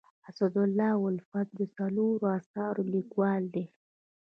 [0.29, 3.65] اسدالله الفت د څلورو اثارو لیکوال دی.